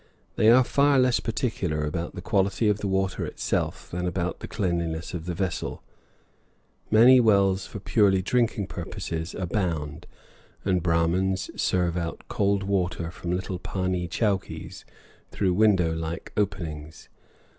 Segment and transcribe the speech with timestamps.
[0.35, 4.47] They are far less particular about the quality of the water itself than about the
[4.47, 5.83] cleanliness of the vessel.
[6.89, 10.07] Many wells for purely drinking purposes abound,
[10.65, 14.85] and Brahmans serve out cool water from little pahnee chowkees
[15.31, 17.07] through window like openings.